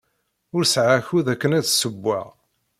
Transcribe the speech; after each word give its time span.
Ur 0.55 0.63
sɛiɣ 0.65 0.91
akud 0.99 1.25
akken 1.33 1.55
ad 1.57 1.65
ssewweɣ. 1.69 2.27